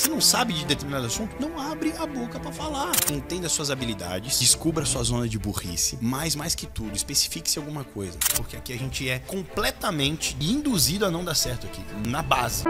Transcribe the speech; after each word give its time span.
Você 0.00 0.08
não 0.08 0.18
sabe 0.18 0.54
de 0.54 0.64
determinado 0.64 1.04
assunto? 1.04 1.36
Não 1.38 1.60
abre 1.60 1.92
a 1.98 2.06
boca 2.06 2.40
pra 2.40 2.50
falar. 2.50 2.90
Entenda 3.12 3.50
suas 3.50 3.70
habilidades, 3.70 4.40
descubra 4.40 4.86
sua 4.86 5.02
zona 5.02 5.28
de 5.28 5.38
burrice, 5.38 5.98
mas 6.00 6.34
mais 6.34 6.54
que 6.54 6.66
tudo, 6.66 6.96
especifique-se 6.96 7.58
alguma 7.58 7.84
coisa. 7.84 8.16
Porque 8.34 8.56
aqui 8.56 8.72
a 8.72 8.78
gente 8.78 9.06
é 9.06 9.18
completamente 9.18 10.34
induzido 10.40 11.04
a 11.04 11.10
não 11.10 11.22
dar 11.22 11.34
certo 11.34 11.66
aqui, 11.66 11.82
na 12.08 12.22
base. 12.22 12.64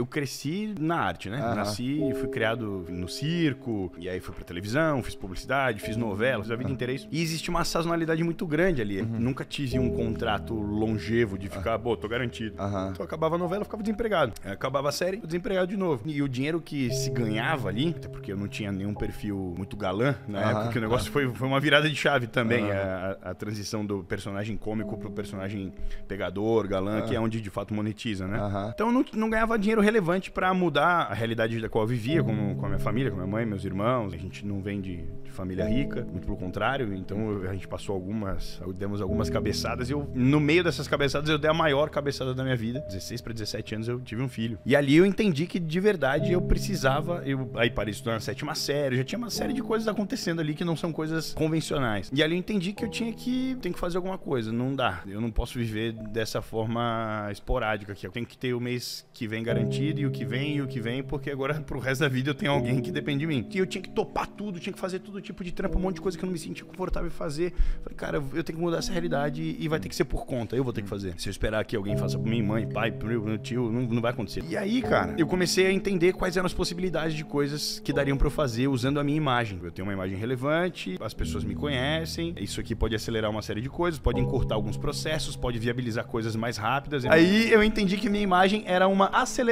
Eu 0.00 0.06
cresci 0.06 0.74
na 0.80 0.96
arte, 0.96 1.28
né? 1.28 1.38
Aham. 1.38 1.54
Nasci 1.56 2.02
e 2.10 2.14
fui 2.14 2.28
criado 2.28 2.86
no 2.88 3.06
circo, 3.06 3.92
e 3.98 4.08
aí 4.08 4.18
fui 4.18 4.34
pra 4.34 4.42
televisão, 4.44 5.02
fiz 5.02 5.14
publicidade, 5.14 5.80
fiz 5.80 5.96
novela, 5.96 6.42
fiz 6.42 6.50
a 6.50 6.56
vida 6.56 6.70
inteira 6.70 6.92
isso. 6.92 7.06
E 7.10 7.20
existe 7.20 7.50
uma 7.50 7.64
sazonalidade 7.64 8.24
muito 8.24 8.46
grande 8.46 8.80
ali. 8.80 9.02
Nunca 9.02 9.44
tive 9.44 9.78
um 9.78 9.90
contrato 9.90 10.54
longevo 10.54 11.38
de 11.38 11.48
ficar, 11.48 11.78
pô, 11.78 11.96
tô 11.96 12.08
garantido. 12.08 12.56
Então 12.92 13.04
acabava 13.04 13.34
a 13.34 13.38
novela, 13.38 13.60
eu 13.60 13.64
ficava 13.66 13.82
desempregado. 13.82 14.32
Aí 14.44 14.52
Acabava 14.52 14.88
a 14.88 14.92
série, 14.92 15.18
eu 15.18 15.26
desempregado 15.26 15.66
de 15.68 15.76
novo. 15.76 16.02
E 16.06 16.22
o 16.22 16.28
dinheiro 16.28 16.60
que 16.60 16.90
se 16.90 17.10
ganhava 17.10 17.68
ali, 17.68 17.94
até 17.96 18.08
porque 18.08 18.32
eu 18.32 18.36
não 18.36 18.48
tinha 18.48 18.72
nenhum 18.72 18.94
perfil 18.94 19.54
muito 19.56 19.76
galã 19.76 20.14
na 20.26 20.40
época, 20.50 20.68
que 20.68 20.78
o 20.78 20.80
negócio 20.80 21.10
foi, 21.12 21.28
foi 21.34 21.46
uma 21.48 21.60
virada 21.60 21.88
de 21.88 21.96
chave 21.96 22.26
também. 22.26 22.70
A, 22.70 23.16
a 23.22 23.34
transição 23.34 23.84
do 23.84 24.02
personagem 24.04 24.56
cômico 24.56 24.96
pro 24.96 25.10
personagem 25.10 25.72
pegador, 26.08 26.66
galã, 26.68 27.02
que 27.02 27.14
é 27.14 27.20
onde 27.20 27.40
de 27.40 27.50
fato 27.50 27.74
monetiza, 27.74 28.26
né? 28.26 28.38
Então 28.74 28.86
eu 28.88 28.92
não, 28.92 29.04
não 29.14 29.28
ganhava 29.30 29.58
dinheiro 29.58 29.80
relevante 29.90 30.30
pra 30.30 30.54
mudar 30.54 31.08
a 31.10 31.14
realidade 31.14 31.60
da 31.60 31.68
qual 31.68 31.82
eu 31.82 31.88
vivia, 31.88 32.22
com, 32.22 32.54
com 32.54 32.64
a 32.64 32.68
minha 32.68 32.78
família, 32.78 33.10
com 33.10 33.16
a 33.16 33.20
minha 33.20 33.30
mãe, 33.30 33.44
meus 33.44 33.64
irmãos. 33.64 34.14
A 34.14 34.16
gente 34.16 34.46
não 34.46 34.62
vem 34.62 34.80
de, 34.80 35.04
de 35.24 35.30
família 35.32 35.66
rica, 35.66 36.04
muito 36.04 36.24
pelo 36.24 36.36
contrário. 36.36 36.94
Então 36.94 37.42
a 37.48 37.52
gente 37.52 37.66
passou 37.66 37.94
algumas, 37.94 38.60
demos 38.76 39.02
algumas 39.02 39.28
cabeçadas 39.28 39.90
e 39.90 39.92
eu, 39.92 40.08
no 40.14 40.38
meio 40.38 40.62
dessas 40.62 40.86
cabeçadas, 40.86 41.28
eu 41.28 41.38
dei 41.38 41.50
a 41.50 41.54
maior 41.54 41.90
cabeçada 41.90 42.32
da 42.32 42.44
minha 42.44 42.56
vida. 42.56 42.80
16 42.88 43.20
para 43.20 43.32
17 43.32 43.74
anos 43.74 43.88
eu 43.88 44.00
tive 44.00 44.22
um 44.22 44.28
filho. 44.28 44.58
E 44.64 44.76
ali 44.76 44.96
eu 44.96 45.04
entendi 45.04 45.46
que 45.46 45.58
de 45.58 45.80
verdade 45.80 46.32
eu 46.32 46.40
precisava. 46.40 47.22
Eu 47.26 47.50
aí 47.56 47.68
parei 47.68 47.90
estudar 47.90 48.12
na 48.12 48.20
sétima 48.20 48.54
série, 48.54 48.96
já 48.96 49.04
tinha 49.04 49.18
uma 49.18 49.30
série 49.30 49.52
de 49.52 49.62
coisas 49.62 49.88
acontecendo 49.88 50.40
ali 50.40 50.54
que 50.54 50.64
não 50.64 50.76
são 50.76 50.92
coisas 50.92 51.34
convencionais. 51.34 52.10
E 52.14 52.22
ali 52.22 52.34
eu 52.34 52.38
entendi 52.38 52.72
que 52.72 52.84
eu 52.84 52.88
tinha 52.88 53.12
que, 53.12 53.56
tem 53.60 53.72
que 53.72 53.78
fazer 53.78 53.96
alguma 53.96 54.18
coisa. 54.18 54.52
Não 54.52 54.74
dá. 54.74 55.02
Eu 55.08 55.20
não 55.20 55.32
posso 55.32 55.58
viver 55.58 55.92
dessa 55.92 56.40
forma 56.40 57.28
esporádica 57.32 57.92
aqui. 57.92 58.06
Eu 58.06 58.12
tenho 58.12 58.26
que 58.26 58.38
ter 58.38 58.54
o 58.54 58.60
mês 58.60 59.04
que 59.12 59.26
vem 59.26 59.42
garantido 59.42 59.79
e 59.80 60.06
o 60.06 60.10
que 60.10 60.24
vem 60.24 60.56
e 60.56 60.62
o 60.62 60.66
que 60.66 60.80
vem, 60.80 61.02
porque 61.02 61.30
agora 61.30 61.54
pro 61.60 61.78
resto 61.78 62.00
da 62.00 62.08
vida 62.08 62.30
eu 62.30 62.34
tenho 62.34 62.52
alguém 62.52 62.80
que 62.80 62.90
depende 62.90 63.20
de 63.20 63.26
mim. 63.26 63.46
E 63.50 63.58
eu 63.58 63.66
tinha 63.66 63.82
que 63.82 63.90
topar 63.90 64.26
tudo, 64.26 64.60
tinha 64.60 64.72
que 64.72 64.78
fazer 64.78 64.98
todo 65.00 65.20
tipo 65.20 65.42
de 65.42 65.52
trampo, 65.52 65.78
um 65.78 65.82
monte 65.82 65.96
de 65.96 66.00
coisa 66.00 66.16
que 66.16 66.24
eu 66.24 66.26
não 66.26 66.32
me 66.32 66.38
sentia 66.38 66.64
confortável 66.64 67.08
em 67.08 67.12
fazer. 67.12 67.52
Falei, 67.82 67.96
cara, 67.96 68.16
eu 68.34 68.44
tenho 68.44 68.58
que 68.58 68.64
mudar 68.64 68.78
essa 68.78 68.92
realidade 68.92 69.56
e 69.58 69.68
vai 69.68 69.80
ter 69.80 69.88
que 69.88 69.96
ser 69.96 70.04
por 70.04 70.26
conta. 70.26 70.56
Eu 70.56 70.64
vou 70.64 70.72
ter 70.72 70.82
que 70.82 70.88
fazer. 70.88 71.14
Se 71.18 71.28
eu 71.28 71.30
esperar 71.30 71.64
que 71.64 71.76
alguém 71.76 71.96
faça 71.96 72.18
por 72.18 72.26
mim, 72.26 72.42
mãe, 72.42 72.68
pai, 72.68 72.90
meu, 72.90 73.22
meu 73.22 73.38
tio, 73.38 73.70
não, 73.70 73.82
não 73.82 74.02
vai 74.02 74.12
acontecer. 74.12 74.44
E 74.48 74.56
aí, 74.56 74.82
cara, 74.82 75.14
eu 75.16 75.26
comecei 75.26 75.66
a 75.66 75.72
entender 75.72 76.12
quais 76.12 76.36
eram 76.36 76.46
as 76.46 76.52
possibilidades 76.52 77.14
de 77.16 77.24
coisas 77.24 77.80
que 77.80 77.92
dariam 77.92 78.16
pra 78.16 78.26
eu 78.26 78.30
fazer 78.30 78.68
usando 78.68 79.00
a 79.00 79.04
minha 79.04 79.16
imagem. 79.16 79.58
Eu 79.62 79.70
tenho 79.70 79.86
uma 79.86 79.92
imagem 79.92 80.16
relevante, 80.16 80.96
as 81.00 81.14
pessoas 81.14 81.44
me 81.44 81.54
conhecem, 81.54 82.34
isso 82.38 82.60
aqui 82.60 82.74
pode 82.74 82.94
acelerar 82.94 83.30
uma 83.30 83.42
série 83.42 83.60
de 83.60 83.68
coisas, 83.68 83.98
pode 83.98 84.20
encurtar 84.20 84.54
alguns 84.54 84.76
processos, 84.76 85.36
pode 85.36 85.58
viabilizar 85.58 86.06
coisas 86.06 86.36
mais 86.36 86.56
rápidas. 86.56 87.04
Aí 87.04 87.50
eu 87.50 87.62
entendi 87.62 87.96
que 87.96 88.08
minha 88.08 88.22
imagem 88.22 88.62
era 88.66 88.88
uma 88.88 89.06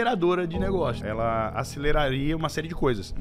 aceleradora 0.08 0.46
de 0.46 0.58
negócio. 0.58 1.06
Ela 1.06 1.50
aceleraria 1.50 2.36
uma 2.36 2.48
série 2.48 2.68
de 2.68 2.74
coisas. 2.74 3.14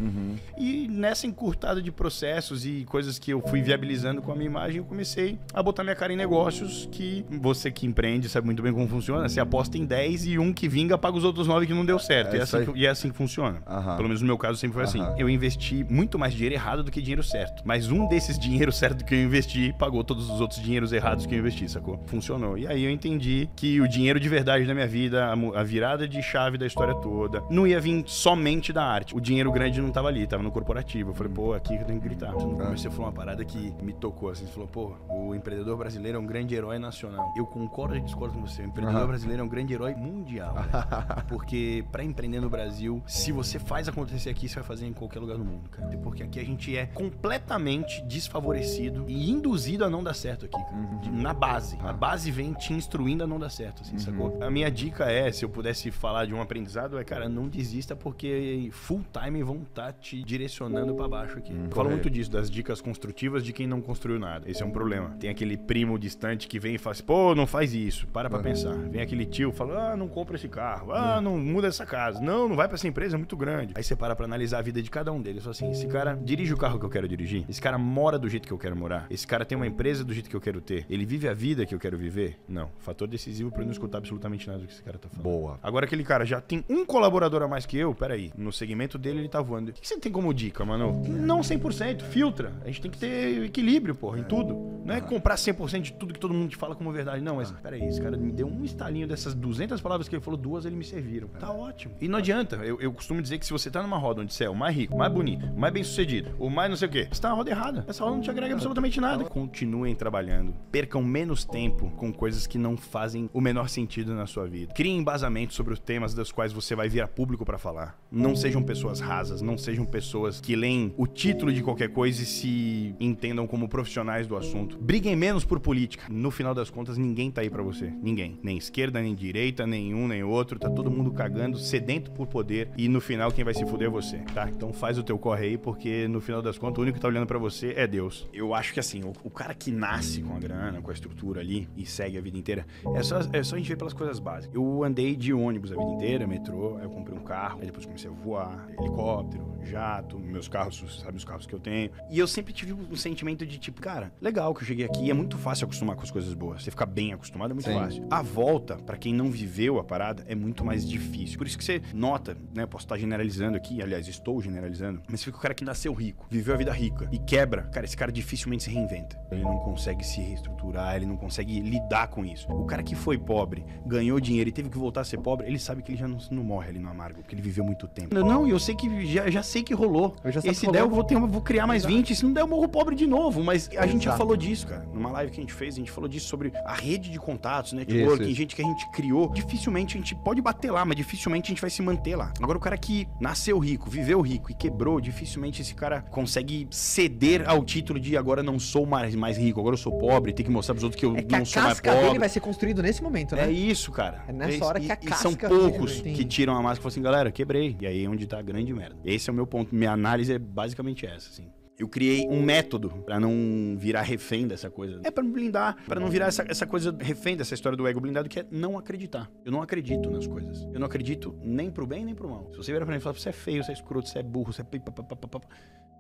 E 0.58 0.88
nessa 0.88 1.28
encurtada 1.28 1.82
de 1.82 1.92
processos 1.92 2.66
e 2.66 2.86
coisas 2.86 3.20
que 3.20 3.32
eu 3.32 3.42
fui 3.42 3.62
viabilizando 3.62 4.22
com 4.22 4.32
a 4.32 4.36
minha 4.36 4.48
imagem, 4.48 4.78
eu 4.78 4.86
comecei 4.86 5.38
a 5.54 5.62
botar 5.62 5.84
minha 5.84 5.96
cara 5.96 6.14
em 6.14 6.16
negócios 6.16 6.88
que 6.92 7.26
você 7.30 7.72
que 7.72 7.86
empreende 7.86 8.30
sabe 8.30 8.46
muito 8.46 8.62
bem 8.62 8.74
como 8.74 8.88
funciona. 8.88 9.28
Você 9.28 9.40
aposta 9.40 9.78
em 9.78 9.86
10 9.86 10.28
e 10.28 10.40
um 10.40 10.54
que 10.54 10.68
vinga 10.68 10.98
paga 10.98 11.18
os 11.18 11.24
outros 11.24 11.48
9 11.48 11.68
que 11.68 11.74
não 11.74 11.86
deu 11.86 12.00
certo. 12.00 12.34
É 12.34 12.38
e, 12.38 12.40
é 12.40 12.44
assim 12.44 12.66
que, 12.66 12.80
e 12.80 12.86
é 12.86 12.90
assim 12.90 13.10
que 13.10 13.18
funciona. 13.18 13.62
Aham. 13.68 13.96
Pelo 13.96 14.08
menos 14.08 14.22
no 14.22 14.28
meu 14.28 14.38
caso 14.38 14.58
sempre 14.58 14.76
foi 14.76 14.84
assim. 14.84 15.02
Eu 15.18 15.30
investi 15.30 15.86
muito 15.90 16.18
mais 16.18 16.34
dinheiro 16.34 16.56
errado 16.56 16.84
do 16.84 16.92
que 16.92 17.02
dinheiro 17.02 17.24
certo. 17.24 17.64
Mas 17.66 17.90
um 17.90 18.08
desses 18.08 18.38
dinheiros 18.38 18.78
certo 18.78 19.04
que 19.04 19.16
eu 19.16 19.24
investi 19.24 19.74
pagou 19.78 20.04
todos 20.04 20.30
os 20.30 20.40
outros 20.40 20.62
dinheiros 20.62 20.92
errados 20.94 21.26
que 21.26 21.36
eu 21.36 21.40
investi, 21.40 21.68
sacou? 21.70 22.02
Funcionou. 22.06 22.58
E 22.58 22.68
aí 22.68 22.84
eu 22.84 22.92
entendi 22.92 23.50
que 23.56 23.82
o 23.82 23.88
dinheiro 23.88 24.20
de 24.20 24.30
verdade 24.30 24.66
da 24.66 24.74
minha 24.74 24.88
vida, 24.88 25.34
a 25.56 25.64
virada 25.64 26.08
de 26.08 26.22
chave 26.22 26.58
da 26.58 26.66
história 26.66 26.77
toda, 26.86 27.44
não 27.50 27.66
ia 27.66 27.80
vir 27.80 28.04
somente 28.08 28.72
da 28.72 28.84
arte. 28.86 29.16
O 29.16 29.20
dinheiro 29.20 29.52
grande 29.52 29.82
não 29.82 29.90
tava 29.92 30.08
ali, 30.08 30.26
tava 30.28 30.44
no 30.44 30.52
corporativo. 30.52 31.12
Eu 31.12 31.14
falei, 31.16 31.32
pô, 31.34 31.54
aqui 31.54 31.76
que 31.76 31.84
eu 31.84 31.88
tenho 31.88 32.00
que 32.00 32.08
gritar. 32.08 32.32
No 32.34 32.56
começo 32.56 32.84
você 32.84 32.90
falou 32.90 33.06
uma 33.08 33.12
parada 33.12 33.44
que 33.44 33.74
me 33.82 33.94
tocou, 33.94 34.30
assim. 34.30 34.46
Você 34.46 34.52
falou, 34.52 34.68
pô, 34.68 34.94
o 35.10 35.34
empreendedor 35.36 35.78
brasileiro 35.78 36.18
é 36.18 36.22
um 36.22 36.26
grande 36.26 36.54
herói 36.56 36.78
nacional. 36.80 37.34
Eu 37.38 37.46
concordo 37.46 37.96
e 37.96 38.02
discordo 38.02 38.36
com 38.36 38.42
você. 38.46 38.62
O 38.62 38.66
empreendedor 38.66 39.00
Aham. 39.02 39.08
brasileiro 39.08 39.42
é 39.42 39.46
um 39.46 39.50
grande 39.50 39.74
herói 39.74 39.96
mundial. 39.96 40.54
velho. 40.54 40.68
Porque 41.28 41.84
pra 41.92 42.04
empreender 42.04 42.40
no 42.40 42.50
Brasil, 42.50 43.02
se 43.08 43.32
você 43.32 43.58
faz 43.60 43.88
acontecer 43.88 44.30
aqui, 44.30 44.48
você 44.48 44.56
vai 44.56 44.64
fazer 44.64 44.86
em 44.86 44.94
qualquer 44.94 45.20
lugar 45.20 45.38
do 45.38 45.46
mundo, 45.46 45.70
cara. 45.70 45.88
Porque 45.98 46.24
aqui 46.24 46.40
a 46.40 46.44
gente 46.44 46.76
é 46.78 46.86
completamente 46.86 48.02
desfavorecido 48.04 49.06
e 49.08 49.30
induzido 49.32 49.84
a 49.84 49.90
não 49.90 50.04
dar 50.04 50.14
certo 50.14 50.46
aqui, 50.46 50.58
cara. 50.64 50.78
De- 51.02 51.10
Na 51.12 51.34
base. 51.34 51.78
A 51.82 51.92
base 51.94 52.30
vem 52.32 52.54
te 52.54 52.74
instruindo 52.74 53.24
a 53.24 53.28
não 53.28 53.40
dar 53.40 53.50
certo, 53.50 53.82
assim, 53.82 53.98
sacou? 53.98 54.38
A 54.42 54.50
minha 54.50 54.70
dica 54.70 55.06
é, 55.12 55.32
se 55.32 55.44
eu 55.44 55.50
pudesse 55.50 55.90
falar 55.92 56.26
de 56.26 56.34
um 56.34 56.42
aprendizado, 56.42 56.67
é, 56.76 57.04
cara, 57.04 57.30
não 57.30 57.48
desista 57.48 57.96
porque 57.96 58.70
full 58.72 59.04
time 59.12 59.44
vão 59.44 59.64
estar 59.64 59.94
te 59.94 60.24
direcionando 60.24 60.94
pra 60.96 61.08
baixo 61.08 61.38
aqui. 61.38 61.54
eu 61.54 61.72
falo 61.72 61.90
muito 61.90 62.10
disso, 62.10 62.32
das 62.32 62.50
dicas 62.50 62.82
construtivas 62.82 63.44
de 63.44 63.54
quem 63.54 63.68
não 63.68 63.82
construiu 63.82 64.20
nada. 64.20 64.50
Esse 64.50 64.64
é 64.64 64.66
um 64.66 64.72
problema. 64.72 65.16
Tem 65.20 65.30
aquele 65.30 65.58
primo 65.58 65.98
distante 65.98 66.48
que 66.48 66.60
vem 66.60 66.76
e 66.76 66.78
fala 66.78 66.94
assim, 66.94 67.04
pô, 67.04 67.36
não 67.36 67.48
faz 67.48 67.74
isso. 67.74 68.08
Para 68.08 68.30
pra 68.30 68.40
pensar. 68.40 68.76
Vem 68.90 69.02
aquele 69.02 69.26
tio 69.26 69.52
fala, 69.52 69.94
ah, 69.94 69.98
não 69.98 70.08
compra 70.08 70.36
esse 70.36 70.48
carro. 70.48 70.92
Ah, 70.92 71.22
não 71.22 71.38
muda 71.38 71.68
essa 71.68 71.86
casa. 71.86 72.20
Não, 72.22 72.48
não 72.50 72.56
vai 72.56 72.68
pra 72.68 72.76
essa 72.76 72.88
empresa, 72.88 73.16
é 73.16 73.18
muito 73.18 73.38
grande. 73.38 73.74
Aí 73.76 73.84
você 73.84 73.96
para 73.96 74.16
pra 74.16 74.26
analisar 74.26 74.60
a 74.60 74.62
vida 74.62 74.82
de 74.82 74.90
cada 74.90 75.12
um 75.12 75.22
deles. 75.22 75.44
Fala 75.44 75.52
assim, 75.52 75.72
esse 75.72 75.88
cara 75.88 76.18
dirige 76.22 76.54
o 76.54 76.58
carro 76.58 76.80
que 76.80 76.86
eu 76.86 76.90
quero 76.90 77.08
dirigir. 77.08 77.46
Esse 77.50 77.62
cara 77.62 77.78
mora 77.78 78.18
do 78.18 78.30
jeito 78.30 78.48
que 78.48 78.54
eu 78.54 78.58
quero 78.58 78.76
morar. 78.76 79.08
Esse 79.10 79.26
cara 79.26 79.46
tem 79.46 79.56
uma 79.56 79.68
empresa 79.68 80.04
do 80.04 80.14
jeito 80.14 80.30
que 80.30 80.36
eu 80.36 80.42
quero 80.42 80.62
ter. 80.62 80.86
Ele 80.90 81.06
vive 81.06 81.28
a 81.28 81.34
vida 81.34 81.66
que 81.66 81.74
eu 81.74 81.80
quero 81.80 81.98
viver? 81.98 82.38
Não. 82.48 82.70
Fator 82.80 83.08
decisivo 83.08 83.52
pra 83.52 83.62
eu 83.62 83.66
não 83.66 83.72
escutar 83.72 83.98
absolutamente 83.98 84.48
nada 84.48 84.60
do 84.60 84.68
que 84.68 84.74
esse 84.74 84.84
cara 84.84 84.98
tá 84.98 85.10
falando. 85.10 85.24
Boa. 85.24 85.60
Agora 85.62 85.86
aquele 85.86 86.04
cara 86.04 86.26
já 86.26 86.40
tem 86.42 86.57
um 86.70 86.86
colaborador 86.86 87.42
a 87.42 87.48
mais 87.48 87.66
que 87.66 87.78
eu, 87.78 87.94
peraí, 87.94 88.32
no 88.38 88.52
segmento 88.52 88.98
dele 88.98 89.20
ele 89.20 89.30
tá 89.30 89.42
voando. 89.42 89.70
O 89.70 89.74
que 89.74 89.88
você 89.88 89.98
tem 90.00 90.12
como 90.12 90.34
dica, 90.34 90.64
mano? 90.66 91.02
Não 91.08 91.40
100%, 91.42 92.02
filtra. 92.04 92.54
A 92.64 92.68
gente 92.68 92.82
tem 92.82 92.92
que 92.92 92.98
ter 92.98 93.44
equilíbrio, 93.46 93.96
porra, 93.96 94.20
em 94.20 94.24
tudo. 94.24 94.78
Não 94.84 94.96
é 94.96 95.02
comprar 95.02 95.36
100% 95.36 95.82
de 95.82 95.94
tudo 95.94 96.14
que 96.14 96.20
todo 96.20 96.34
mundo 96.34 96.50
te 96.50 96.56
fala 96.56 96.76
como 96.76 96.92
verdade, 96.92 97.22
não. 97.22 97.36
Mas 97.36 97.52
peraí, 97.52 97.84
esse 97.86 98.02
cara 98.02 98.16
me 98.16 98.32
deu 98.32 98.48
um 98.48 98.64
estalinho 98.64 99.08
dessas 99.08 99.34
200 99.34 99.82
palavras 99.82 100.08
que 100.08 100.16
ele 100.16 100.24
falou, 100.24 100.40
duas 100.40 100.66
ele 100.66 100.76
me 100.76 100.84
serviram. 100.84 101.28
Tá 101.28 101.52
ótimo. 101.52 101.94
E 102.00 102.08
não 102.08 102.20
adianta. 102.20 102.56
Eu, 102.58 102.80
eu 102.80 102.94
costumo 102.94 103.22
dizer 103.22 103.38
que 103.38 103.46
se 103.46 103.52
você 103.52 103.70
tá 103.70 103.82
numa 103.82 103.98
roda 103.98 104.22
onde 104.22 104.34
você 104.34 104.46
é 104.46 104.50
o 104.50 104.56
mais 104.56 104.76
rico, 104.76 104.96
o 104.96 104.98
mais 104.98 105.12
bonito, 105.12 105.46
o 105.46 105.60
mais 105.60 105.74
bem 105.74 105.84
sucedido, 105.84 106.32
o 106.40 106.50
mais 106.50 106.70
não 106.70 106.78
sei 106.78 106.88
o 106.88 106.92
quê, 106.92 107.08
você 107.12 107.22
tá 107.22 107.30
na 107.30 107.36
roda 107.36 107.50
errada. 107.50 107.86
Essa 107.88 108.04
roda 108.04 108.16
não 108.16 108.24
te 108.24 108.30
agrega 108.30 108.54
absolutamente 108.54 109.02
nada. 109.02 109.26
Continuem 109.26 109.94
trabalhando. 109.94 110.54
Percam 110.72 111.04
menos 111.04 111.44
tempo 111.44 111.92
com 111.98 112.14
coisas 112.14 112.48
que 112.48 112.58
não 112.58 112.78
fazem 112.78 113.30
o 113.34 113.42
menor 113.42 113.70
sentido 113.70 114.14
na 114.14 114.26
sua 114.26 114.48
vida. 114.48 114.74
Criem 114.74 114.98
embasamento 114.98 115.54
sobre 115.54 115.74
os 115.74 115.80
temas 115.80 116.14
dos 116.14 116.32
quais 116.32 116.47
você 116.52 116.76
vai 116.76 116.90
vir 116.90 117.02
a 117.02 117.08
público 117.08 117.46
pra 117.46 117.58
falar. 117.58 117.98
Não 118.12 118.36
sejam 118.36 118.64
pessoas 118.64 119.00
rasas, 119.00 119.42
não 119.42 119.58
sejam 119.58 119.86
pessoas 119.86 120.40
que 120.40 120.56
leem 120.56 120.94
o 120.98 121.06
título 121.06 121.52
de 121.52 121.62
qualquer 121.62 121.90
coisa 121.90 122.22
e 122.22 122.26
se 122.26 122.96
entendam 123.00 123.48
como 123.48 123.68
profissionais 123.68 124.28
do 124.28 124.36
assunto. 124.36 124.78
Briguem 124.78 125.16
menos 125.16 125.44
por 125.44 125.60
política. 125.60 126.06
No 126.10 126.32
final 126.32 126.54
das 126.54 126.70
contas, 126.70 126.98
ninguém 126.98 127.30
tá 127.32 127.42
aí 127.42 127.50
pra 127.50 127.64
você. 127.64 127.92
Ninguém. 128.02 128.40
Nem 128.42 128.58
esquerda, 128.58 129.02
nem 129.02 129.14
direita, 129.14 129.68
nem 129.68 129.94
um, 129.94 130.08
nem 130.08 130.24
outro. 130.24 130.60
Tá 130.60 130.70
todo 130.70 130.92
mundo 130.92 131.12
cagando, 131.12 131.58
sedento 131.58 132.12
por 132.12 132.28
poder. 132.28 132.70
E 132.78 132.88
no 132.88 133.02
final, 133.02 133.32
quem 133.32 133.44
vai 133.44 133.54
se 133.54 133.66
fuder 133.66 133.88
é 133.88 133.92
você, 133.92 134.18
tá? 134.34 134.50
Então 134.50 134.72
faz 134.74 134.98
o 134.98 135.04
teu 135.04 135.18
corre 135.18 135.46
aí, 135.46 135.58
porque 135.58 136.08
no 136.08 136.22
final 136.22 136.42
das 136.42 136.58
contas, 136.58 136.80
o 136.80 136.82
único 136.82 136.96
que 136.96 137.02
tá 137.02 137.08
olhando 137.08 137.28
pra 137.28 137.38
você 137.38 137.74
é 137.76 137.88
Deus. 137.88 138.28
Eu 138.34 138.54
acho 138.54 138.74
que 138.74 138.80
assim, 138.80 139.04
o, 139.04 139.14
o 139.24 139.30
cara 139.30 139.54
que 139.54 139.72
nasce 139.72 140.22
com 140.22 140.36
a 140.36 140.40
grana, 140.40 140.82
com 140.82 140.92
a 140.92 140.94
estrutura 140.94 141.42
ali 141.42 141.68
e 141.76 141.86
segue 141.86 142.18
a 142.18 142.22
vida 142.22 142.38
inteira, 142.38 142.66
é 142.96 143.04
só, 143.04 143.20
é 143.32 143.44
só 143.44 143.56
a 143.56 143.58
gente 143.58 143.70
ver 143.70 143.78
pelas 143.78 143.94
coisas 143.94 144.20
básicas. 144.20 144.56
Eu 144.56 144.84
andei 144.84 145.16
de 145.16 145.34
ônibus 145.34 145.72
a 145.72 145.76
vida 145.76 145.92
inteira, 145.92 146.28
metrô, 146.38 146.78
aí 146.78 146.84
eu 146.84 146.90
comprei 146.90 147.18
um 147.18 147.24
carro, 147.24 147.60
aí 147.60 147.66
depois 147.66 147.86
comecei 147.86 148.10
a 148.10 148.14
voar, 148.14 148.68
helicóptero, 148.80 149.58
jato, 149.64 150.20
meus 150.20 150.48
carros, 150.48 151.02
sabe 151.02 151.18
os 151.18 151.26
carros 151.26 151.46
que 151.46 151.54
eu 151.54 151.60
tenho. 151.60 151.92
E 152.10 152.18
eu 152.20 152.28
sempre 152.28 152.54
tive 152.54 152.74
um 152.74 152.96
sentimento 152.96 153.46
de 153.46 153.58
tipo, 153.58 153.82
cara, 153.82 154.12
legal 154.22 154.54
que 154.54 154.62
eu 154.62 154.68
cheguei 154.68 154.86
aqui, 154.86 155.10
é 155.10 155.14
muito 155.14 155.38
fácil 155.38 155.66
acostumar 155.66 155.96
com 155.96 156.04
as 156.04 156.12
coisas 156.12 156.34
boas. 156.34 156.64
Você 156.64 156.72
ficar 156.72 156.86
bem 156.86 157.14
acostumado 157.14 157.52
é 157.52 157.54
muito 157.54 157.68
Sim. 157.68 157.74
fácil. 157.74 158.08
A 158.10 158.22
volta, 158.22 158.78
pra 158.78 158.98
quem 158.98 159.14
não 159.14 159.32
viveu 159.32 159.80
a 159.80 159.84
parada, 159.84 160.24
é 160.28 160.36
muito 160.36 160.64
mais 160.64 160.88
difícil. 160.88 161.38
Por 161.38 161.48
isso 161.48 161.58
que 161.58 161.64
você 161.64 161.82
nota, 161.94 162.38
né? 162.54 162.66
Posso 162.66 162.86
estar 162.86 162.98
generalizando 162.98 163.58
aqui, 163.58 163.82
aliás, 163.82 164.08
estou 164.08 164.42
generalizando, 164.42 165.02
mas 165.10 165.24
fica 165.24 165.38
o 165.38 165.42
cara 165.42 165.54
que 165.54 165.64
nasceu 165.64 165.94
rico, 165.94 166.28
viveu 166.30 166.54
a 166.54 166.58
vida 166.58 166.72
rica 166.72 167.08
e 167.12 167.18
quebra. 167.18 167.64
Cara, 167.64 167.86
esse 167.86 167.98
cara 167.98 168.12
dificilmente 168.12 168.64
se 168.64 168.70
reinventa. 168.70 169.20
Ele 169.32 169.44
não 169.44 169.58
consegue 169.60 170.06
se 170.06 170.22
reestruturar, 170.22 170.96
ele 170.96 171.06
não 171.06 171.18
consegue 171.18 171.60
lidar 171.60 172.08
com 172.08 172.24
isso. 172.24 172.50
O 172.52 172.66
cara 172.66 172.84
que 172.84 172.96
foi 172.96 173.18
pobre, 173.18 173.66
ganhou 173.86 174.20
dinheiro 174.20 174.50
e 174.50 174.54
teve 174.54 174.70
que 174.70 174.78
voltar 174.78 175.02
a 175.02 175.04
ser 175.04 175.18
pobre, 175.18 175.48
ele 175.48 175.60
sabe 175.60 175.82
que 175.82 175.92
ele 175.92 175.98
já 175.98 176.08
não, 176.08 176.20
não 176.34 176.44
morre 176.44 176.70
ali 176.70 176.80
no 176.80 176.90
amargo, 176.90 177.22
porque 177.22 177.34
ele 177.36 177.42
viveu 177.42 177.64
muito 177.64 177.88
tempo. 177.88 178.14
Não, 178.14 178.48
eu 178.48 178.60
sei 178.60 178.76
que 178.76 179.06
já, 179.06 179.30
já 179.30 179.44
sei 179.44 179.64
que 179.64 179.74
rolou. 179.74 180.16
Eu 180.24 180.32
já 180.32 180.42
sei 180.42 180.52
Esse 180.52 180.66
que 180.66 180.72
der, 180.72 180.82
eu 180.82 180.90
vou, 180.90 181.04
ter, 181.04 181.16
uma- 181.16 181.28
vou 181.28 181.42
criar 181.42 181.68
mais 181.68 181.86
20. 181.86 182.16
Se 182.16 182.24
não 182.24 182.34
der, 182.34 182.42
eu 182.42 182.48
morro 182.48 182.68
pobre 182.68 182.96
de 182.96 183.06
novo. 183.08 183.44
Mas 183.44 183.70
a 183.78 183.86
gente 183.86 184.04
já 184.06 184.12
Exato. 184.12 184.18
falou 184.18 184.36
disso. 184.38 184.68
cara. 184.68 184.86
Numa 184.94 185.12
live 185.12 185.32
que 185.32 185.40
a 185.40 185.42
gente 185.42 185.54
fez, 185.54 185.76
a 185.76 185.78
gente 185.78 185.92
falou 185.92 186.08
disso 186.10 186.28
sobre 186.28 186.52
a 186.66 186.74
rede 186.74 187.10
de 187.10 187.20
contatos, 187.20 187.74
networking, 187.74 188.26
Isso, 188.26 188.36
gente 188.36 188.56
que 188.56 188.62
a 188.62 188.66
gente 188.66 188.90
criou. 188.92 189.30
Dificilmente 189.34 189.96
a 189.96 190.00
gente 190.00 190.16
pode 190.16 190.42
bater 190.42 190.72
lá, 190.72 190.84
mas 190.86 190.96
dificilmente 190.98 191.48
a 191.48 191.50
gente 191.50 191.62
vai 191.62 191.70
se 191.70 191.82
manter 191.82 192.16
lá. 192.16 192.32
Agora, 192.42 192.58
o 192.58 192.62
cara 192.62 192.78
que 192.78 193.08
nasceu 193.20 193.58
rico, 193.60 193.90
viveu 193.90 194.20
rico 194.22 194.52
e 194.52 194.54
quebrou, 194.54 195.00
dificilmente 195.00 195.62
esse 195.62 195.74
cara 195.76 196.02
consegue 196.10 196.68
ceder 196.72 197.48
ao 197.50 197.64
título 197.64 198.00
de 198.00 198.18
agora 198.18 198.42
não 198.44 198.60
sou 198.60 198.86
mais, 198.86 199.14
mais 199.16 199.38
rico, 199.38 199.60
agora 199.60 199.74
eu 199.74 199.78
sou 199.78 199.98
pobre, 199.98 200.34
tem 200.34 200.46
que 200.46 200.52
mostrar 200.52 200.74
pros 200.74 200.84
outros 200.84 201.00
que 201.00 201.06
eu 201.06 201.16
É 201.16 201.22
que 201.24 201.36
a 201.36 201.40
não 201.40 201.46
sou 201.46 201.62
mais 201.62 201.74
casca 201.80 201.92
dele 201.92 202.04
pobre. 202.06 202.20
vai 202.20 202.30
ser 202.30 202.40
construído 202.40 202.82
nesse 202.82 203.02
momento, 203.04 203.36
né? 203.36 203.46
É 203.48 203.52
isso, 203.52 203.92
cara. 203.92 204.24
É 204.28 204.32
nessa 204.32 204.52
isso. 204.54 204.64
hora 204.66 204.80
que 204.80 204.88
E- 204.88 204.92
a 204.92 204.98
e 205.02 205.14
são 205.14 205.34
casca 205.34 205.50
dele 205.50 205.60
poucos 205.72 206.00
vai- 206.00 206.14
que 206.18 206.26
tiram 206.26 206.54
a 206.54 206.62
máscara 206.62 206.80
e 206.80 206.82
falam 206.82 206.90
assim, 206.90 207.02
galera, 207.02 207.32
quebrei. 207.32 207.78
E 207.80 207.86
aí 207.86 208.04
é 208.04 208.10
onde 208.10 208.26
tá 208.26 208.40
a 208.40 208.42
grande 208.42 208.74
merda. 208.74 208.98
Esse 209.06 209.30
é 209.30 209.34
o 209.34 209.36
meu 209.36 209.46
ponto. 209.46 209.74
Minha 209.74 209.92
análise 209.92 210.34
é 210.34 210.40
basicamente 210.40 211.06
essa, 211.06 211.30
assim. 211.30 211.52
Eu 211.78 211.88
criei 211.88 212.28
um 212.28 212.42
método 212.42 212.90
pra 213.06 213.20
não 213.20 213.78
virar 213.78 214.02
refém 214.02 214.48
dessa 214.48 214.68
coisa. 214.68 215.00
É 215.04 215.12
pra 215.12 215.24
me 215.24 215.32
blindar, 215.32 215.78
pra 215.86 216.00
não 216.00 216.10
virar 216.10 216.26
essa, 216.26 216.44
essa 216.50 216.66
coisa 216.66 216.96
refém 217.00 217.38
dessa 217.38 217.54
história 217.54 217.78
do 217.78 217.88
ego 217.88 218.02
blindado, 218.02 218.28
que 218.28 218.40
é 218.40 218.46
não 218.50 218.80
acreditar. 218.80 219.30
Eu 219.46 219.52
não 219.52 219.62
acredito 219.62 220.10
nas 220.10 220.26
coisas. 220.26 220.64
Eu 220.74 220.80
não 220.80 220.88
acredito 220.88 221.38
nem 221.44 221.70
pro 221.70 221.86
bem 221.86 222.04
nem 222.04 222.16
pro 222.16 222.28
mal. 222.28 222.50
Se 222.52 222.58
você 222.58 222.72
virar 222.72 222.84
pra 222.84 222.96
mim 222.96 223.00
e 223.00 223.02
falar, 223.02 223.14
você 223.14 223.30
é 223.30 223.34
feio, 223.34 223.64
você 223.64 223.70
é 223.70 223.74
escroto, 223.76 224.10
você 224.10 224.18
é 224.18 224.24
burro, 224.24 224.52
você 224.52 224.64
é... 224.64 224.66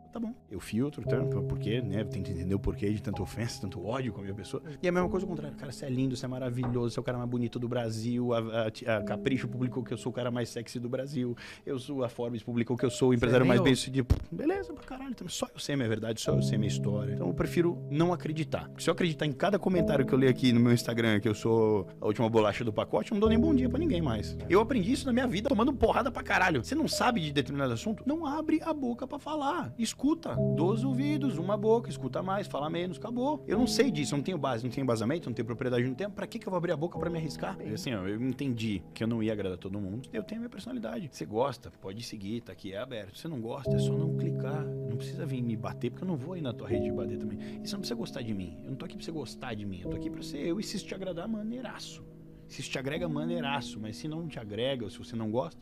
pi, 0.07 0.13
pa, 0.13 0.19
pa, 0.19 0.19
pa, 0.19 0.19
pa, 0.19 0.19
pa", 0.19 0.19
Tá 0.19 0.19
bom. 0.19 0.33
Eu 0.49 0.59
filtro, 0.59 1.03
tá? 1.05 1.17
porque, 1.47 1.81
né? 1.81 2.01
Eu 2.01 2.05
tento 2.05 2.31
entender 2.31 2.55
o 2.55 2.59
porquê 2.59 2.91
de 2.91 3.01
tanta 3.01 3.21
ofensa, 3.21 3.61
tanto 3.61 3.85
ódio 3.85 4.11
com 4.13 4.19
a 4.19 4.23
minha 4.23 4.33
pessoa. 4.33 4.63
E 4.81 4.85
é 4.87 4.89
a 4.89 4.91
mesma 4.91 5.09
coisa 5.09 5.25
ao 5.25 5.29
contrário. 5.29 5.55
Cara, 5.57 5.71
você 5.71 5.85
é 5.85 5.89
lindo, 5.89 6.15
você 6.15 6.25
é 6.25 6.27
maravilhoso, 6.27 6.91
você 6.93 6.99
é 6.99 7.01
o 7.01 7.03
cara 7.03 7.17
mais 7.17 7.29
bonito 7.29 7.59
do 7.59 7.67
Brasil. 7.67 8.33
A, 8.33 8.39
a- 8.39 8.97
a 8.97 9.03
Capricho 9.03 9.47
publicou 9.47 9.83
que 9.83 9.93
eu 9.93 9.97
sou 9.97 10.11
o 10.11 10.13
cara 10.15 10.31
mais 10.31 10.49
sexy 10.49 10.79
do 10.79 10.89
Brasil. 10.89 11.35
Eu 11.65 11.77
sou 11.79 12.03
a 12.03 12.09
Forbes 12.09 12.41
publicou 12.43 12.75
que 12.77 12.85
eu 12.85 12.89
sou 12.89 13.09
o 13.09 13.13
empresário 13.13 13.43
nem 13.45 13.49
mais 13.49 13.61
bem 13.61 13.75
sucedido. 13.75 14.07
Beleza, 14.31 14.73
pra 14.73 14.83
caralho. 14.83 15.13
Também. 15.15 15.31
Só 15.31 15.47
eu 15.53 15.59
sei 15.59 15.73
a 15.73 15.77
minha 15.77 15.89
verdade, 15.89 16.21
só 16.21 16.31
eu 16.33 16.41
sei 16.41 16.55
a 16.55 16.59
minha 16.59 16.67
história. 16.69 17.13
Então 17.13 17.27
eu 17.27 17.33
prefiro 17.33 17.77
não 17.89 18.13
acreditar. 18.13 18.69
Se 18.77 18.89
eu 18.89 18.93
acreditar 18.93 19.25
em 19.25 19.31
cada 19.31 19.57
comentário 19.59 20.05
que 20.05 20.13
eu 20.13 20.17
leio 20.17 20.31
aqui 20.31 20.51
no 20.51 20.59
meu 20.59 20.73
Instagram 20.73 21.19
que 21.19 21.27
eu 21.27 21.35
sou 21.35 21.87
a 22.01 22.05
última 22.05 22.29
bolacha 22.29 22.63
do 22.63 22.73
pacote, 22.73 23.11
eu 23.11 23.15
não 23.15 23.19
dou 23.19 23.29
nem 23.29 23.39
bom 23.39 23.53
dia 23.53 23.69
pra 23.69 23.79
ninguém 23.79 24.01
mais. 24.01 24.37
Eu 24.49 24.59
aprendi 24.61 24.91
isso 24.91 25.05
na 25.05 25.13
minha 25.13 25.27
vida 25.27 25.49
tomando 25.49 25.73
porrada 25.73 26.11
pra 26.11 26.23
caralho. 26.23 26.63
Você 26.63 26.75
não 26.75 26.87
sabe 26.87 27.21
de 27.21 27.31
determinado 27.31 27.73
assunto? 27.73 28.03
Não 28.05 28.25
abre 28.25 28.59
a 28.63 28.73
boca 28.73 29.07
pra 29.07 29.19
falar. 29.19 29.73
Escuta. 29.97 30.35
Dois 30.55 30.83
ouvidos, 30.83 31.39
uma 31.39 31.57
boca, 31.57 31.89
escuta 31.89 32.21
mais, 32.21 32.45
fala 32.45 32.69
menos, 32.69 32.99
acabou. 32.99 33.43
Eu 33.47 33.57
não 33.57 33.65
sei 33.65 33.89
disso, 33.89 34.13
eu 34.13 34.17
não 34.17 34.23
tenho 34.23 34.37
base, 34.37 34.63
não 34.63 34.69
tenho 34.69 34.83
embasamento, 34.83 35.27
não 35.27 35.33
tenho 35.33 35.43
propriedade 35.47 35.83
no 35.87 35.95
tempo. 35.95 36.15
Pra 36.15 36.27
que, 36.27 36.37
que 36.37 36.47
eu 36.47 36.51
vou 36.51 36.57
abrir 36.59 36.71
a 36.71 36.77
boca 36.77 36.99
pra 36.99 37.09
me 37.09 37.17
arriscar? 37.17 37.57
E 37.65 37.73
assim, 37.73 37.95
ó, 37.95 38.07
eu 38.07 38.21
entendi 38.21 38.83
que 38.93 39.03
eu 39.03 39.07
não 39.07 39.23
ia 39.23 39.33
agradar 39.33 39.57
todo 39.57 39.81
mundo. 39.81 40.07
Eu 40.13 40.21
tenho 40.21 40.37
a 40.37 40.41
minha 40.41 40.51
personalidade. 40.51 41.09
Você 41.11 41.25
gosta, 41.25 41.71
pode 41.81 42.03
seguir, 42.03 42.41
tá 42.41 42.51
aqui, 42.51 42.73
é 42.73 42.77
aberto. 42.77 43.17
Você 43.17 43.27
não 43.27 43.41
gosta, 43.41 43.75
é 43.75 43.79
só 43.79 43.91
não 43.91 44.15
clicar. 44.15 44.63
Não 44.63 44.97
precisa 44.97 45.25
vir 45.25 45.41
me 45.41 45.57
bater, 45.57 45.89
porque 45.89 46.03
eu 46.03 46.07
não 46.07 46.15
vou 46.15 46.33
aí 46.33 46.41
na 46.41 46.53
tua 46.53 46.67
rede 46.67 46.91
bater 46.91 47.17
também. 47.17 47.39
E 47.39 47.67
você 47.67 47.73
não 47.73 47.79
precisa 47.79 47.95
gostar 47.95 48.21
de 48.21 48.35
mim. 48.35 48.55
Eu 48.63 48.69
não 48.69 48.77
tô 48.77 48.85
aqui 48.85 48.97
pra 48.97 49.03
você 49.03 49.11
gostar 49.11 49.55
de 49.55 49.65
mim. 49.65 49.81
Eu 49.81 49.89
tô 49.89 49.97
aqui 49.97 50.11
pra 50.11 50.21
ser 50.21 50.45
eu 50.45 50.59
e 50.59 50.63
se 50.63 50.77
isso 50.77 50.85
te 50.85 50.93
agradar, 50.93 51.27
maneiraço. 51.27 52.05
Se 52.47 52.61
isso 52.61 52.69
te 52.69 52.77
agrega, 52.77 53.09
maneiraço. 53.09 53.79
Mas 53.79 53.97
se 53.97 54.07
não 54.07 54.27
te 54.27 54.37
agrega, 54.37 54.83
ou 54.83 54.91
se 54.91 54.99
você 54.99 55.15
não 55.15 55.31
gosta, 55.31 55.59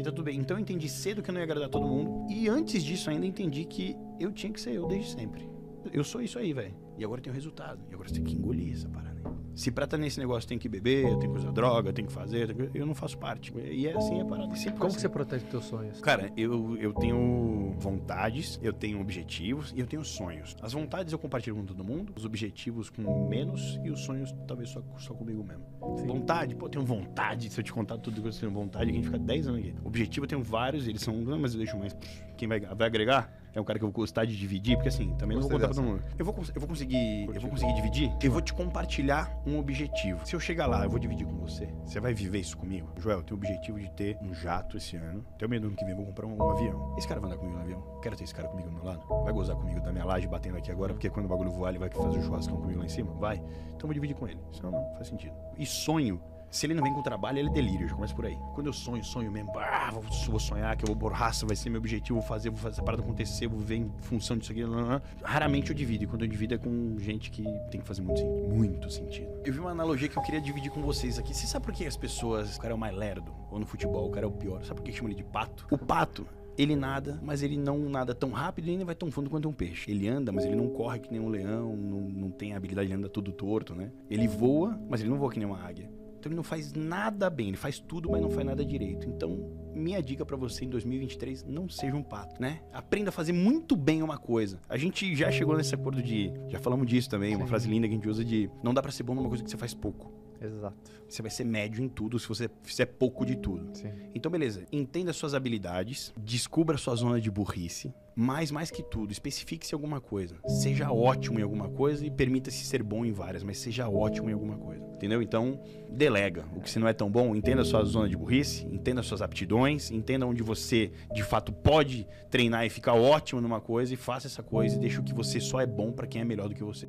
E 0.00 0.02
tá 0.02 0.10
tudo 0.10 0.24
bem. 0.24 0.38
Então 0.38 0.56
eu 0.56 0.60
entendi 0.62 0.88
cedo 0.88 1.22
que 1.22 1.28
eu 1.28 1.34
não 1.34 1.40
ia 1.40 1.44
agradar 1.44 1.68
todo 1.68 1.86
mundo. 1.86 2.26
E 2.32 2.48
antes 2.48 2.82
disso 2.82 3.10
ainda 3.10 3.26
entendi 3.26 3.66
que 3.66 3.94
eu 4.18 4.32
tinha 4.32 4.50
que 4.50 4.58
ser 4.58 4.74
eu 4.74 4.88
desde 4.88 5.10
sempre. 5.10 5.46
Eu 5.92 6.02
sou 6.02 6.22
isso 6.22 6.38
aí, 6.38 6.54
velho. 6.54 6.74
E 6.96 7.04
agora 7.04 7.20
tem 7.20 7.30
o 7.30 7.34
resultado. 7.34 7.82
E 7.90 7.92
agora 7.92 8.08
você 8.08 8.14
tem 8.14 8.24
que 8.24 8.34
engolir 8.34 8.72
essa 8.72 8.88
parada. 8.88 9.19
Se 9.60 9.70
pra 9.70 9.84
estar 9.84 9.98
nesse 9.98 10.18
negócio 10.18 10.48
tem 10.48 10.58
que 10.58 10.70
beber, 10.70 11.18
tem 11.18 11.30
que 11.30 11.36
usar 11.38 11.50
droga, 11.52 11.92
tem 11.92 12.06
que 12.06 12.12
fazer, 12.12 12.46
tem 12.54 12.68
que- 12.70 12.78
eu 12.78 12.86
não 12.86 12.94
faço 12.94 13.18
parte. 13.18 13.52
E 13.58 13.86
é 13.86 13.94
assim 13.94 14.18
a 14.18 14.24
parada. 14.24 14.54
E 14.54 14.56
sempre 14.56 14.70
foi 14.70 14.78
Como 14.78 14.80
que 14.80 14.86
assim. 14.96 15.00
você 15.00 15.08
protege 15.10 15.44
os 15.44 15.50
teus 15.50 15.64
sonhos? 15.66 16.00
Cara, 16.00 16.32
eu, 16.34 16.78
eu 16.78 16.94
tenho 16.94 17.74
vontades, 17.78 18.58
eu 18.62 18.72
tenho 18.72 18.98
objetivos 19.02 19.70
e 19.76 19.80
eu 19.80 19.86
tenho 19.86 20.02
sonhos. 20.02 20.56
As 20.62 20.72
vontades 20.72 21.12
eu 21.12 21.18
compartilho 21.18 21.56
com 21.56 21.66
todo 21.66 21.84
mundo, 21.84 22.10
os 22.16 22.24
objetivos 22.24 22.88
com 22.88 23.28
menos 23.28 23.78
e 23.84 23.90
os 23.90 24.00
sonhos 24.00 24.34
talvez 24.48 24.70
só, 24.70 24.82
só 24.96 25.12
comigo 25.12 25.44
mesmo. 25.44 25.62
Vontade, 26.06 26.54
pô, 26.54 26.64
eu 26.64 26.70
tenho 26.70 26.84
vontade, 26.86 27.50
se 27.50 27.60
eu 27.60 27.64
te 27.64 27.70
contar 27.70 27.98
tudo 27.98 28.22
que 28.22 28.28
eu 28.28 28.32
tenho 28.32 28.50
vontade, 28.52 28.90
a 28.90 28.94
gente 28.94 29.04
fica 29.04 29.18
10 29.18 29.46
anos 29.46 29.60
aqui. 29.60 29.74
Objetivo 29.84 30.24
eu 30.24 30.28
tenho 30.28 30.42
vários, 30.42 30.88
eles 30.88 31.02
são. 31.02 31.14
Mas 31.38 31.52
eu 31.52 31.58
deixo 31.58 31.76
mais. 31.76 31.94
Quem 32.38 32.48
vai, 32.48 32.60
vai 32.60 32.86
agregar? 32.86 33.39
É 33.54 33.60
um 33.60 33.64
cara 33.64 33.78
que 33.78 33.84
eu 33.84 33.88
vou 33.88 33.94
gostar 33.94 34.24
de 34.24 34.36
dividir, 34.36 34.76
porque 34.76 34.88
assim, 34.88 35.14
também 35.16 35.36
não 35.36 35.42
vou 35.42 35.50
contar 35.50 35.66
pra 35.66 35.74
todo 35.74 35.84
mundo. 35.84 36.02
Eu 36.18 36.24
vou, 36.24 36.34
eu 36.54 36.60
vou 36.60 36.68
conseguir. 36.68 37.26
Eu 37.34 37.40
vou 37.40 37.50
conseguir 37.50 37.74
dividir? 37.74 38.12
Eu 38.22 38.30
vou 38.30 38.40
te 38.40 38.52
compartilhar 38.52 39.36
um 39.46 39.58
objetivo. 39.58 40.24
Se 40.24 40.34
eu 40.34 40.40
chegar 40.40 40.66
lá, 40.66 40.84
eu 40.84 40.90
vou 40.90 40.98
dividir 40.98 41.26
com 41.26 41.36
você. 41.36 41.66
Você 41.84 42.00
vai 42.00 42.14
viver 42.14 42.38
isso 42.38 42.56
comigo? 42.56 42.88
Joel, 42.96 43.18
eu 43.18 43.24
tenho 43.24 43.36
o 43.36 43.42
objetivo 43.42 43.78
de 43.80 43.90
ter 43.90 44.16
um 44.22 44.32
jato 44.32 44.76
esse 44.76 44.96
ano. 44.96 45.24
Até 45.34 45.46
o 45.46 45.48
meio 45.48 45.62
do 45.62 45.68
ano 45.68 45.76
que 45.76 45.84
vem 45.84 45.92
eu 45.92 45.96
vou 45.96 46.06
comprar 46.06 46.26
um, 46.26 46.36
um 46.36 46.50
avião. 46.50 46.94
Esse 46.96 47.08
cara 47.08 47.20
vai 47.20 47.30
andar 47.30 47.38
comigo 47.38 47.56
no 47.56 47.62
avião? 47.62 48.00
Quero 48.02 48.16
ter 48.16 48.24
esse 48.24 48.34
cara 48.34 48.48
comigo 48.48 48.68
do 48.68 48.74
meu 48.74 48.84
lado? 48.84 49.04
Vai 49.24 49.32
gozar 49.32 49.56
comigo 49.56 49.80
da 49.80 49.92
minha 49.92 50.04
laje 50.04 50.26
batendo 50.26 50.56
aqui 50.56 50.70
agora, 50.70 50.92
porque 50.92 51.10
quando 51.10 51.26
o 51.26 51.28
bagulho 51.28 51.50
voar, 51.50 51.70
ele 51.70 51.78
vai 51.78 51.90
fazer 51.90 52.18
o 52.18 52.22
churrascão 52.22 52.56
comigo 52.56 52.78
lá 52.78 52.86
em 52.86 52.88
cima? 52.88 53.12
Vai. 53.14 53.36
Então 53.36 53.80
eu 53.82 53.86
vou 53.86 53.94
dividir 53.94 54.14
com 54.14 54.28
ele. 54.28 54.40
Isso 54.52 54.62
não, 54.62 54.70
não 54.70 54.94
faz 54.94 55.08
sentido. 55.08 55.34
E 55.58 55.66
sonho. 55.66 56.20
Se 56.50 56.66
ele 56.66 56.74
não 56.74 56.82
vem 56.82 56.92
com 56.92 57.00
trabalho, 57.00 57.38
ele 57.38 57.48
é 57.48 57.52
delírio, 57.52 57.88
já 57.88 57.94
começa 57.94 58.12
por 58.12 58.26
aí. 58.26 58.36
Quando 58.54 58.66
eu 58.66 58.72
sonho, 58.72 59.04
sonho 59.04 59.30
mesmo, 59.30 59.52
ah, 59.56 59.90
vou, 59.92 60.02
vou 60.02 60.40
sonhar 60.40 60.76
que 60.76 60.84
eu 60.84 60.88
vou 60.88 60.96
borraça, 60.96 61.46
vai 61.46 61.54
ser 61.54 61.70
meu 61.70 61.78
objetivo, 61.78 62.18
vou 62.18 62.26
fazer, 62.26 62.50
vou 62.50 62.58
fazer 62.58 62.74
essa 62.74 62.82
parada 62.82 63.02
acontecer, 63.04 63.46
vou 63.46 63.58
viver 63.58 63.76
em 63.76 63.92
função 63.98 64.36
disso 64.36 64.50
aqui. 64.50 64.64
lá, 64.64 64.80
lá, 64.80 64.86
lá. 64.94 65.02
Raramente 65.22 65.70
eu 65.70 65.76
divido, 65.76 66.04
e 66.04 66.06
quando 66.08 66.22
eu 66.22 66.28
divido 66.28 66.54
é 66.54 66.58
com 66.58 66.96
gente 66.98 67.30
que 67.30 67.44
tem 67.70 67.80
que 67.80 67.86
fazer 67.86 68.02
muito, 68.02 68.24
muito 68.24 68.90
sentido. 68.90 69.30
Eu 69.44 69.52
vi 69.52 69.60
uma 69.60 69.70
analogia 69.70 70.08
que 70.08 70.16
eu 70.16 70.22
queria 70.22 70.40
dividir 70.40 70.72
com 70.72 70.82
vocês 70.82 71.20
aqui. 71.20 71.32
Você 71.32 71.46
sabe 71.46 71.64
por 71.64 71.72
que 71.72 71.86
as 71.86 71.96
pessoas, 71.96 72.56
o 72.56 72.60
cara 72.60 72.72
é 72.72 72.76
o 72.76 72.78
mais 72.78 72.96
lerdo, 72.96 73.32
ou 73.48 73.60
no 73.60 73.66
futebol 73.66 74.08
o 74.08 74.10
cara 74.10 74.26
é 74.26 74.28
o 74.28 74.32
pior? 74.32 74.64
Sabe 74.64 74.80
por 74.80 74.84
que 74.84 74.92
chamam 74.92 75.12
ele 75.12 75.22
de 75.22 75.24
pato? 75.24 75.68
O 75.70 75.78
pato, 75.78 76.26
ele 76.58 76.74
nada, 76.74 77.20
mas 77.22 77.44
ele 77.44 77.56
não 77.56 77.78
nada 77.78 78.12
tão 78.12 78.32
rápido 78.32 78.68
e 78.68 78.76
nem 78.76 78.84
vai 78.84 78.96
tão 78.96 79.08
fundo 79.10 79.30
quanto 79.30 79.48
um 79.48 79.52
peixe. 79.52 79.90
Ele 79.90 80.08
anda, 80.08 80.32
mas 80.32 80.44
ele 80.44 80.56
não 80.56 80.68
corre 80.68 80.98
que 80.98 81.12
nem 81.12 81.20
um 81.20 81.28
leão, 81.28 81.76
não, 81.76 82.00
não 82.00 82.30
tem 82.30 82.54
a 82.54 82.56
habilidade, 82.56 82.88
ele 82.88 82.94
anda 82.94 83.08
todo 83.08 83.30
torto, 83.30 83.72
né? 83.72 83.92
Ele 84.10 84.26
voa, 84.26 84.78
mas 84.88 85.00
ele 85.00 85.10
não 85.10 85.16
voa 85.16 85.30
que 85.30 85.38
nem 85.38 85.46
uma 85.46 85.62
águia. 85.62 85.99
Então 86.20 86.28
ele 86.28 86.36
não 86.36 86.42
faz 86.42 86.74
nada 86.74 87.30
bem, 87.30 87.48
ele 87.48 87.56
faz 87.56 87.78
tudo, 87.78 88.10
mas 88.10 88.20
não 88.20 88.30
faz 88.30 88.46
nada 88.46 88.62
direito. 88.62 89.08
Então, 89.08 89.50
minha 89.74 90.02
dica 90.02 90.24
pra 90.24 90.36
você 90.36 90.66
em 90.66 90.68
2023, 90.68 91.44
não 91.44 91.66
seja 91.66 91.96
um 91.96 92.02
pato, 92.02 92.40
né? 92.40 92.60
Aprenda 92.72 93.08
a 93.08 93.12
fazer 93.12 93.32
muito 93.32 93.74
bem 93.74 94.02
uma 94.02 94.18
coisa. 94.18 94.60
A 94.68 94.76
gente 94.76 95.16
já 95.16 95.30
chegou 95.30 95.56
nesse 95.56 95.74
acordo 95.74 96.02
de, 96.02 96.30
já 96.48 96.58
falamos 96.58 96.86
disso 96.86 97.08
também, 97.08 97.34
uma 97.34 97.46
frase 97.46 97.68
linda 97.70 97.88
que 97.88 97.94
a 97.94 97.96
gente 97.96 98.08
usa 98.08 98.22
de 98.22 98.50
não 98.62 98.74
dá 98.74 98.82
pra 98.82 98.92
ser 98.92 99.02
bom 99.02 99.14
numa 99.14 99.28
coisa 99.28 99.42
que 99.42 99.50
você 99.50 99.56
faz 99.56 99.72
pouco. 99.72 100.12
Exato. 100.40 100.76
Você 101.08 101.22
vai 101.22 101.30
ser 101.30 101.44
médio 101.44 101.82
em 101.82 101.88
tudo 101.88 102.18
se 102.18 102.28
você 102.28 102.48
fizer 102.62 102.86
pouco 102.86 103.26
de 103.26 103.36
tudo. 103.36 103.68
Sim. 103.76 103.92
Então, 104.14 104.30
beleza. 104.30 104.64
Entenda 104.72 105.12
suas 105.12 105.34
habilidades, 105.34 106.12
descubra 106.16 106.78
sua 106.78 106.94
zona 106.94 107.20
de 107.20 107.30
burrice, 107.30 107.92
mas 108.14 108.50
mais 108.50 108.70
que 108.70 108.82
tudo, 108.82 109.12
especifique-se 109.12 109.74
em 109.74 109.76
alguma 109.76 110.00
coisa. 110.00 110.36
Seja 110.46 110.90
ótimo 110.92 111.38
em 111.38 111.42
alguma 111.42 111.68
coisa 111.68 112.06
e 112.06 112.10
permita-se 112.10 112.64
ser 112.64 112.82
bom 112.82 113.04
em 113.04 113.12
várias, 113.12 113.42
mas 113.42 113.58
seja 113.58 113.88
ótimo 113.88 114.30
em 114.30 114.32
alguma 114.32 114.56
coisa. 114.56 114.84
Entendeu? 114.94 115.22
Então, 115.22 115.60
delega. 115.90 116.44
O 116.54 116.60
que 116.60 116.70
se 116.70 116.78
não 116.78 116.86
é 116.86 116.92
tão 116.92 117.10
bom, 117.10 117.34
entenda 117.34 117.62
a 117.62 117.64
sua 117.64 117.82
zona 117.84 118.08
de 118.08 118.16
burrice, 118.16 118.66
entenda 118.66 119.02
suas 119.02 119.22
aptidões, 119.22 119.90
entenda 119.90 120.26
onde 120.26 120.42
você 120.42 120.92
de 121.12 121.22
fato 121.22 121.52
pode 121.52 122.06
treinar 122.30 122.66
e 122.66 122.70
ficar 122.70 122.94
ótimo 122.94 123.40
numa 123.40 123.60
coisa 123.60 123.94
e 123.94 123.96
faça 123.96 124.26
essa 124.26 124.42
coisa 124.42 124.76
e 124.76 124.78
deixa 124.78 125.00
o 125.00 125.04
que 125.04 125.14
você 125.14 125.40
só 125.40 125.60
é 125.60 125.66
bom 125.66 125.90
pra 125.90 126.06
quem 126.06 126.20
é 126.20 126.24
melhor 126.24 126.48
do 126.48 126.54
que 126.54 126.62
você. 126.62 126.86